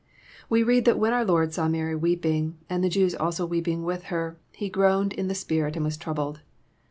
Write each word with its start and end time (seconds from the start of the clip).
We 0.49 0.63
read 0.63 0.85
that 0.85 0.97
when 0.97 1.13
our 1.13 1.23
Lord 1.23 1.53
saw 1.53 1.67
Mary 1.67 1.95
weeping, 1.95 2.57
and 2.67 2.83
the 2.83 2.89
Jews 2.89 3.13
also 3.13 3.45
weeping 3.45 3.83
with 3.83 4.05
her, 4.05 4.39
^^ 4.53 4.55
He 4.55 4.67
groaned 4.67 5.13
in 5.13 5.27
the 5.27 5.35
spirit 5.35 5.75
and 5.75 5.85
was 5.85 5.95
troubled." 5.95 6.39